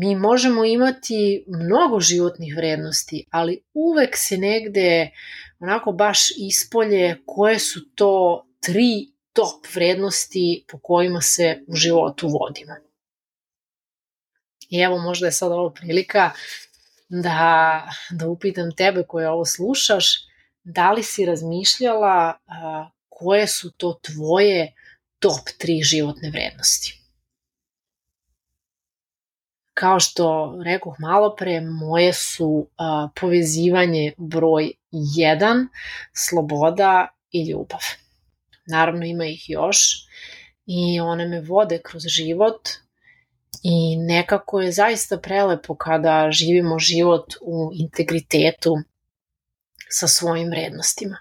mi 0.00 0.16
možemo 0.16 0.64
imati 0.64 1.44
mnogo 1.46 2.00
životnih 2.00 2.56
vrednosti, 2.56 3.24
ali 3.30 3.62
uvek 3.74 4.16
se 4.16 4.36
negde 4.36 5.10
onako 5.58 5.92
baš 5.92 6.20
ispolje 6.36 7.22
koje 7.26 7.58
su 7.58 7.80
to 7.94 8.44
tri 8.60 9.12
top 9.32 9.74
vrednosti 9.74 10.64
po 10.68 10.78
kojima 10.78 11.20
se 11.20 11.64
u 11.66 11.74
životu 11.74 12.28
vodimo. 12.28 12.74
I 14.70 14.78
evo 14.80 14.98
možda 14.98 15.26
je 15.26 15.32
sad 15.32 15.52
ovo 15.52 15.70
prilika 15.70 16.30
da, 17.08 17.82
da 18.10 18.28
upitam 18.28 18.72
tebe 18.76 19.02
koje 19.08 19.30
ovo 19.30 19.44
slušaš, 19.44 20.04
da 20.64 20.92
li 20.92 21.02
si 21.02 21.24
razmišljala 21.24 22.38
a, 22.46 22.90
koje 23.08 23.46
su 23.46 23.70
to 23.70 24.00
tvoje 24.02 24.74
top 25.18 25.48
tri 25.58 25.82
životne 25.82 26.30
vrednosti? 26.30 26.97
Kao 29.78 30.00
što 30.00 30.56
rekoh 30.64 30.94
malo 30.98 31.36
pre, 31.36 31.60
moje 31.60 32.12
su 32.12 32.66
a, 32.76 33.08
povezivanje 33.20 34.12
broj 34.16 34.72
1, 34.92 35.66
sloboda 36.12 37.08
i 37.30 37.50
ljubav. 37.50 37.80
Naravno 38.66 39.06
ima 39.06 39.24
ih 39.26 39.50
još 39.50 39.78
i 40.66 41.00
one 41.00 41.28
me 41.28 41.40
vode 41.40 41.80
kroz 41.84 42.02
život 42.02 42.68
i 43.62 43.96
nekako 43.96 44.60
je 44.60 44.72
zaista 44.72 45.18
prelepo 45.18 45.74
kada 45.74 46.30
živimo 46.30 46.78
život 46.78 47.34
u 47.40 47.70
integritetu 47.74 48.76
sa 49.88 50.08
svojim 50.08 50.50
vrednostima. 50.50 51.16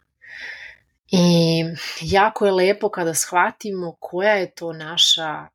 I 1.11 1.63
jako 2.01 2.45
je 2.45 2.51
lepo 2.51 2.89
kada 2.89 3.13
shvatimo 3.13 3.95
koja 3.99 4.33
je 4.33 4.51
to 4.51 4.73
naša 4.73 5.47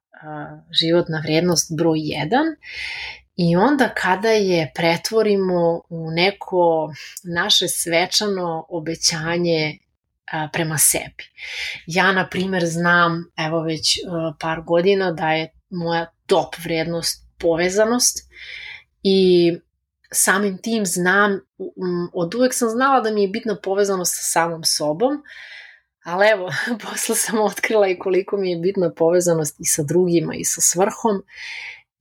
životna 0.70 1.22
vrednost 1.24 1.76
broj 1.76 1.98
1 1.98 2.28
i 3.36 3.56
onda 3.56 3.88
kada 3.88 4.28
je 4.28 4.72
pretvorimo 4.74 5.82
u 5.88 6.10
neko 6.10 6.92
naše 7.24 7.68
svečano 7.68 8.66
obećanje 8.68 9.78
prema 10.52 10.78
sebi. 10.78 11.24
Ja, 11.86 12.12
na 12.12 12.28
primer, 12.28 12.66
znam, 12.66 13.24
evo 13.36 13.62
već 13.62 13.98
par 14.40 14.62
godina, 14.62 15.12
da 15.12 15.32
je 15.32 15.52
moja 15.70 16.06
top 16.26 16.54
vrednost 16.64 17.26
povezanost 17.38 18.18
i 19.02 19.52
samim 20.12 20.58
tim 20.58 20.86
znam, 20.86 21.40
od 22.12 22.34
uvek 22.34 22.54
sam 22.54 22.68
znala 22.68 23.00
da 23.00 23.10
mi 23.10 23.22
je 23.22 23.28
bitna 23.28 23.56
povezanost 23.56 24.12
sa 24.16 24.22
samom 24.22 24.64
sobom, 24.64 25.22
Ali 26.02 26.26
evo, 26.28 26.52
posle 26.90 27.14
sam 27.16 27.40
otkrila 27.40 27.88
i 27.88 27.98
koliko 27.98 28.36
mi 28.36 28.50
je 28.50 28.58
bitna 28.58 28.90
povezanost 28.90 29.60
i 29.60 29.64
sa 29.64 29.82
drugima 29.82 30.34
i 30.34 30.44
sa 30.44 30.60
svrhom. 30.60 31.22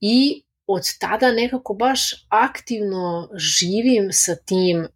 I 0.00 0.42
od 0.66 0.82
tada 0.98 1.32
nekako 1.32 1.74
baš 1.74 2.26
aktivno 2.28 3.28
živim 3.34 4.08
sa 4.12 4.36
tim, 4.36 4.86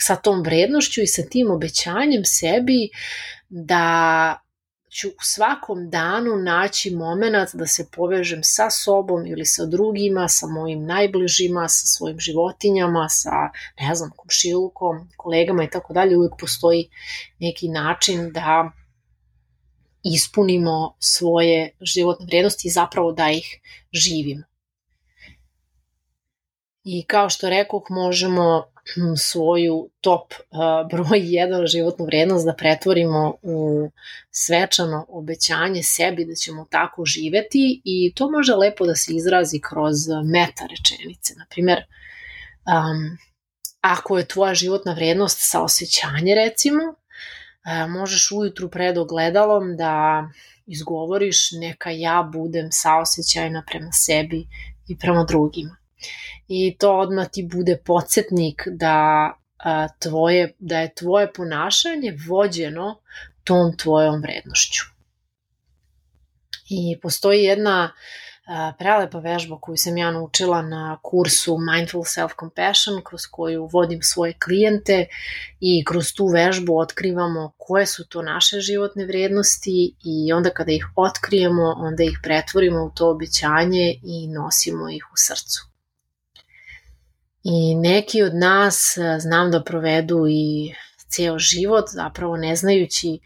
sa 0.00 0.16
tom 0.16 0.42
vrednošću 0.42 1.02
i 1.02 1.06
sa 1.06 1.22
tim 1.22 1.50
obećanjem 1.50 2.24
sebi 2.24 2.88
da 3.48 4.43
ću 4.94 5.08
u 5.08 5.22
svakom 5.22 5.90
danu 5.90 6.36
naći 6.36 6.90
moment 6.90 7.54
da 7.54 7.66
se 7.66 7.88
povežem 7.92 8.40
sa 8.42 8.70
sobom 8.70 9.26
ili 9.26 9.46
sa 9.46 9.66
drugima, 9.66 10.28
sa 10.28 10.46
mojim 10.46 10.86
najbližima, 10.86 11.68
sa 11.68 11.86
svojim 11.86 12.20
životinjama, 12.20 13.08
sa, 13.08 13.30
ne 13.80 13.94
znam, 13.94 14.10
komšilukom, 14.16 15.08
kolegama 15.16 15.64
i 15.64 15.70
tako 15.70 15.92
dalje. 15.92 16.16
Uvijek 16.16 16.32
postoji 16.38 16.88
neki 17.38 17.68
način 17.68 18.32
da 18.32 18.70
ispunimo 20.02 20.96
svoje 20.98 21.70
životne 21.80 22.26
vrednosti 22.26 22.68
i 22.68 22.70
zapravo 22.70 23.12
da 23.12 23.30
ih 23.30 23.60
živimo. 23.92 24.44
I 26.84 27.04
kao 27.06 27.30
što 27.30 27.50
rekoh, 27.50 27.82
možemo 27.90 28.73
svoju 29.16 29.90
top 30.00 30.32
broj 30.90 31.20
1 31.20 31.66
životnu 31.66 32.04
vrednost 32.04 32.46
da 32.46 32.54
pretvorimo 32.54 33.34
u 33.42 33.90
svečano 34.30 35.06
obećanje 35.08 35.82
sebi 35.82 36.24
da 36.24 36.34
ćemo 36.34 36.66
tako 36.70 37.04
živeti 37.04 37.80
i 37.84 38.12
to 38.14 38.30
može 38.30 38.54
lepo 38.54 38.86
da 38.86 38.94
se 38.94 39.12
izrazi 39.12 39.60
kroz 39.60 39.96
meta 40.32 40.64
rečenice. 40.70 41.34
Naprimer, 41.38 41.78
um, 41.78 43.18
ako 43.80 44.18
je 44.18 44.28
tvoja 44.28 44.54
životna 44.54 44.92
vrednost 44.94 45.38
saosećanje 45.40 46.34
recimo, 46.34 46.82
možeš 47.88 48.32
ujutru 48.32 48.70
pred 48.70 48.98
ogledalom 48.98 49.76
da 49.76 50.24
izgovoriš 50.66 51.52
neka 51.52 51.90
ja 51.90 52.30
budem 52.32 52.68
saosećajna 52.70 53.64
prema 53.66 53.92
sebi 53.92 54.46
i 54.88 54.98
prema 54.98 55.24
drugima 55.24 55.83
i 56.48 56.76
to 56.78 56.98
odmah 56.98 57.28
ti 57.32 57.48
bude 57.52 57.78
podsjetnik 57.84 58.62
da, 58.66 59.30
a, 59.58 59.88
tvoje, 59.98 60.54
da 60.58 60.78
je 60.78 60.94
tvoje 60.94 61.32
ponašanje 61.32 62.16
vođeno 62.28 63.00
tom 63.44 63.76
tvojom 63.76 64.20
vrednošću. 64.20 64.84
I 66.70 67.00
postoji 67.02 67.42
jedna 67.42 67.92
a, 68.46 68.72
prelepa 68.78 69.18
vežba 69.18 69.58
koju 69.60 69.76
sam 69.76 69.96
ja 69.96 70.10
naučila 70.10 70.62
na 70.62 70.98
kursu 71.02 71.56
Mindful 71.58 72.02
Self-Compassion 72.02 73.02
kroz 73.04 73.26
koju 73.30 73.68
vodim 73.72 74.02
svoje 74.02 74.32
klijente 74.44 75.06
i 75.60 75.84
kroz 75.84 76.12
tu 76.14 76.26
vežbu 76.26 76.78
otkrivamo 76.78 77.52
koje 77.56 77.86
su 77.86 78.08
to 78.08 78.22
naše 78.22 78.60
životne 78.60 79.06
vrednosti 79.06 79.96
i 80.04 80.32
onda 80.32 80.50
kada 80.50 80.72
ih 80.72 80.86
otkrijemo, 80.96 81.74
onda 81.76 82.02
ih 82.02 82.18
pretvorimo 82.22 82.84
u 82.84 82.90
to 82.90 83.10
obećanje 83.10 84.00
i 84.02 84.28
nosimo 84.28 84.90
ih 84.90 85.04
u 85.12 85.16
srcu. 85.16 85.73
I 87.44 87.74
neki 87.74 88.22
od 88.22 88.34
nas 88.34 88.96
e, 88.96 89.20
znam 89.20 89.50
da 89.50 89.62
provedu 89.62 90.26
i 90.28 90.74
ceo 91.08 91.38
život 91.38 91.84
zapravo 91.88 92.36
ne 92.36 92.56
znajući 92.56 93.18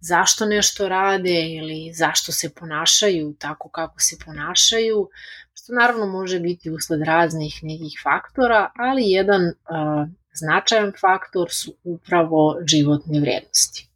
zašto 0.00 0.46
nešto 0.46 0.88
rade 0.88 1.46
ili 1.46 1.92
zašto 1.94 2.32
se 2.32 2.54
ponašaju 2.54 3.34
tako 3.38 3.68
kako 3.68 4.00
se 4.00 4.16
ponašaju, 4.24 5.08
što 5.54 5.72
naravno 5.72 6.06
može 6.06 6.40
biti 6.40 6.70
usled 6.70 7.02
raznih 7.02 7.58
nekih 7.62 8.00
faktora, 8.02 8.70
ali 8.76 9.10
jedan 9.10 9.42
uh, 9.46 10.08
značajan 10.34 10.92
faktor 11.00 11.48
su 11.50 11.74
upravo 11.84 12.56
životne 12.66 13.20
vrednosti. 13.20 13.88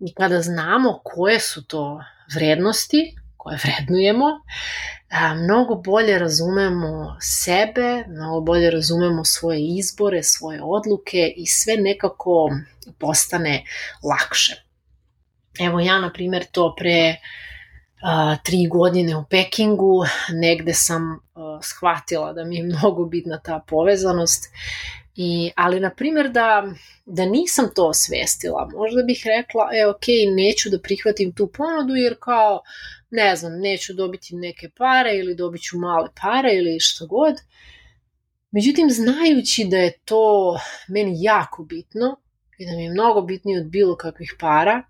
I 0.00 0.14
kada 0.14 0.42
znamo 0.42 1.00
koje 1.04 1.40
su 1.40 1.64
to 1.64 2.00
vrednosti, 2.34 3.16
koje 3.48 3.58
vrednujemo, 3.64 4.26
a, 5.10 5.34
mnogo 5.34 5.74
bolje 5.74 6.18
razumemo 6.18 7.16
sebe, 7.20 8.04
mnogo 8.08 8.40
bolje 8.40 8.70
razumemo 8.70 9.24
svoje 9.24 9.60
izbore, 9.78 10.22
svoje 10.22 10.60
odluke 10.62 11.32
i 11.36 11.46
sve 11.46 11.76
nekako 11.76 12.50
postane 12.98 13.64
lakše. 14.02 14.54
Evo 15.60 15.80
ja, 15.80 15.98
na 15.98 16.12
primjer, 16.12 16.44
to 16.44 16.74
pre 16.78 17.16
a, 18.02 18.36
tri 18.44 18.66
godine 18.70 19.16
u 19.16 19.24
Pekingu, 19.30 20.04
negde 20.32 20.74
sam 20.74 21.02
a, 21.34 21.58
shvatila 21.62 22.32
da 22.32 22.44
mi 22.44 22.56
je 22.56 22.62
mnogo 22.62 23.04
bitna 23.04 23.40
ta 23.40 23.64
povezanost 23.68 24.44
I, 25.20 25.50
ali, 25.56 25.80
na 25.80 25.90
primjer, 25.90 26.28
da, 26.30 26.72
da 27.06 27.24
nisam 27.26 27.68
to 27.74 27.86
osvestila, 27.88 28.68
možda 28.74 29.02
bih 29.02 29.22
rekla, 29.26 29.70
e, 29.74 29.86
ok, 29.86 30.06
neću 30.36 30.70
da 30.70 30.78
prihvatim 30.80 31.32
tu 31.32 31.46
ponudu, 31.46 31.94
jer 31.94 32.14
kao, 32.20 32.60
ne 33.10 33.36
znam, 33.36 33.60
neću 33.60 33.94
dobiti 33.94 34.36
neke 34.36 34.68
pare 34.76 35.16
ili 35.16 35.34
dobit 35.34 35.62
ću 35.62 35.78
male 35.78 36.08
pare 36.22 36.54
ili 36.54 36.80
što 36.80 37.06
god. 37.06 37.34
Međutim, 38.50 38.90
znajući 38.90 39.64
da 39.64 39.76
je 39.76 39.98
to 40.04 40.58
meni 40.88 41.12
jako 41.16 41.64
bitno 41.64 42.20
i 42.58 42.66
da 42.66 42.72
mi 42.76 42.84
je 42.84 42.90
mnogo 42.90 43.20
bitnije 43.22 43.60
od 43.60 43.66
bilo 43.66 43.96
kakvih 43.96 44.34
para, 44.40 44.82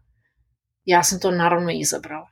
ja 0.84 1.02
sam 1.02 1.20
to 1.20 1.30
naravno 1.30 1.70
izabrala. 1.70 2.30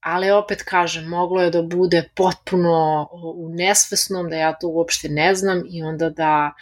Ali 0.00 0.30
opet 0.30 0.62
kažem, 0.62 1.04
moglo 1.04 1.42
je 1.42 1.50
da 1.50 1.62
bude 1.62 2.10
potpuno 2.14 3.08
u 3.12 3.48
nesvesnom, 3.48 4.30
da 4.30 4.36
ja 4.36 4.58
to 4.58 4.68
uopšte 4.68 5.08
ne 5.08 5.34
znam 5.34 5.62
i 5.70 5.82
onda 5.82 6.10
da 6.10 6.52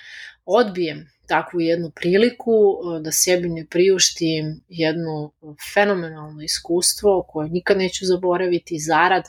odbijem 0.47 1.07
takvu 1.27 1.61
jednu 1.61 1.91
priliku 1.91 2.53
e, 2.53 3.01
da 3.01 3.13
sebi 3.13 3.49
ne 3.49 3.67
priuštim 3.71 4.61
jedno 4.69 5.33
fenomenalno 5.75 6.43
iskustvo 6.43 7.25
koje 7.29 7.49
nikad 7.49 7.79
neću 7.79 8.05
zaboraviti 8.05 8.79
zarad 8.79 9.25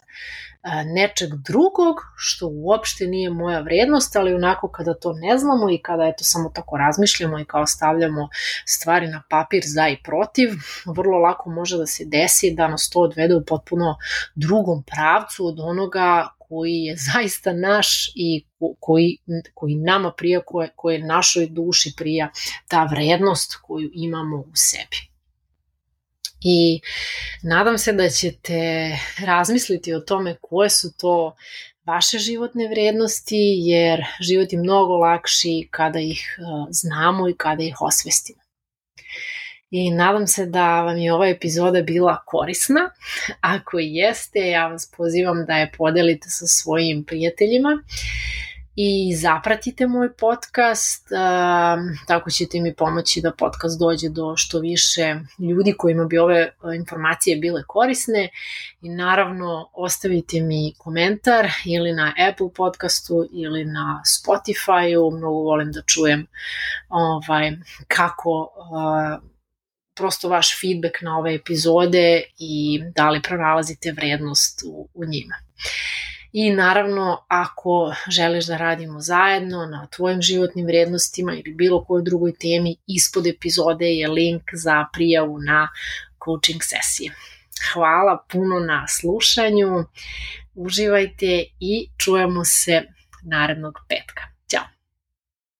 nečeg 0.86 1.30
drugog 1.30 1.96
što 2.16 2.48
uopšte 2.48 3.08
nije 3.08 3.30
moja 3.30 3.60
vrednost, 3.60 4.16
ali 4.16 4.34
onako 4.34 4.68
kada 4.68 4.94
to 4.94 5.14
ne 5.14 5.38
znamo 5.38 5.70
i 5.70 5.78
kada 5.78 6.04
eto 6.04 6.24
samo 6.24 6.50
tako 6.50 6.78
razmišljamo 6.78 7.40
i 7.40 7.46
kao 7.46 7.66
stavljamo 7.66 8.30
stvari 8.66 9.08
na 9.08 9.24
papir 9.30 9.64
za 9.66 9.88
i 9.88 9.98
protiv, 10.04 10.50
vrlo 10.86 11.18
lako 11.18 11.50
može 11.50 11.78
da 11.78 11.86
se 11.86 12.04
desi 12.06 12.52
da 12.52 12.68
nas 12.68 12.90
to 12.90 13.00
odvede 13.00 13.36
u 13.36 13.46
potpuno 13.46 13.96
drugom 14.36 14.84
pravcu 14.84 15.48
od 15.48 15.60
onoga 15.60 16.28
koji 16.40 16.74
je 16.74 16.96
zaista 17.14 17.54
naš 17.54 18.12
i 18.16 18.46
koji, 18.80 19.18
koji 19.54 19.76
nama 19.76 20.12
prija, 20.18 20.42
koje, 20.46 20.70
koje 20.76 21.00
našoj 21.00 21.48
duši 21.48 21.94
prija 21.98 22.30
ta 22.68 22.84
vrednost 22.84 23.56
koju 23.62 23.90
imamo 23.94 24.38
u 24.38 24.52
sebi. 24.54 25.15
I 26.42 26.80
nadam 27.44 27.78
se 27.78 27.94
da 27.94 28.10
ćete 28.10 28.90
razmisliti 29.26 29.94
o 29.94 30.00
tome 30.00 30.38
koje 30.42 30.70
su 30.70 30.98
to 30.98 31.36
vaše 31.86 32.18
životne 32.18 32.68
vrednosti, 32.68 33.56
jer 33.58 34.06
život 34.20 34.54
je 34.54 34.60
mnogo 34.60 34.94
lakši 34.94 35.68
kada 35.72 36.00
ih 36.00 36.38
znamo 36.70 37.30
i 37.30 37.36
kada 37.38 37.64
ih 37.64 37.82
osvestimo 37.82 38.46
i 39.70 39.92
nadam 39.92 40.28
se 40.28 40.46
da 40.46 40.82
vam 40.82 40.98
je 40.98 41.14
ova 41.14 41.28
epizoda 41.28 41.82
bila 41.82 42.24
korisna. 42.26 42.90
Ako 43.42 43.80
jeste, 43.80 44.40
ja 44.50 44.68
vas 44.68 44.92
pozivam 44.98 45.46
da 45.46 45.58
je 45.58 45.72
podelite 45.78 46.30
sa 46.30 46.46
svojim 46.48 47.04
prijateljima 47.04 47.84
i 48.76 49.16
zapratite 49.16 49.88
moj 49.88 50.14
podcast, 50.14 51.08
tako 52.08 52.30
ćete 52.30 52.62
mi 52.62 52.76
pomoći 52.76 53.22
da 53.22 53.32
podcast 53.32 53.80
dođe 53.80 54.10
do 54.10 54.34
što 54.38 54.60
više 54.60 55.16
ljudi 55.40 55.74
kojima 55.78 56.06
bi 56.06 56.18
ove 56.18 56.52
informacije 56.76 57.38
bile 57.38 57.64
korisne 57.68 58.30
i 58.82 58.90
naravno 58.90 59.70
ostavite 59.74 60.42
mi 60.42 60.74
komentar 60.78 61.48
ili 61.66 61.94
na 61.94 62.14
Apple 62.30 62.54
podcastu 62.56 63.26
ili 63.32 63.66
na 63.66 64.02
Spotify-u, 64.06 65.18
mnogo 65.18 65.40
volim 65.40 65.72
da 65.72 65.82
čujem 65.82 66.28
ovaj, 66.90 67.52
kako 67.88 68.50
prosto 69.96 70.30
vaš 70.30 70.62
feedback 70.62 71.02
na 71.02 71.18
ove 71.18 71.36
epizode 71.36 72.24
i 72.38 72.82
da 72.96 73.10
li 73.10 73.22
pronalazite 73.22 73.92
vrednost 73.92 74.64
u, 74.68 74.90
u 74.94 75.06
njima. 75.06 75.36
I 76.38 76.52
naravno, 76.52 77.26
ako 77.28 77.94
želiš 78.10 78.46
da 78.46 78.58
radimo 78.58 79.02
zajedno 79.02 79.66
na 79.66 79.88
tvojim 79.88 80.22
životnim 80.22 80.66
vrednostima 80.66 81.34
ili 81.34 81.54
bilo 81.54 81.84
kojoj 81.86 82.04
drugoj 82.04 82.34
temi, 82.40 82.76
ispod 82.88 83.28
epizode 83.28 83.86
je 83.86 84.08
link 84.08 84.44
za 84.54 84.86
prijavu 84.94 85.40
na 85.40 85.70
coaching 86.26 86.62
sesije. 86.64 87.12
Hvala 87.74 88.26
puno 88.32 88.60
na 88.60 88.88
slušanju, 88.88 89.86
uživajte 90.56 91.44
i 91.60 91.90
čujemo 91.98 92.46
se 92.46 92.84
narednog 93.24 93.80
petka. 93.90 94.35